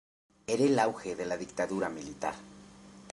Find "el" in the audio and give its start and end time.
0.63-0.79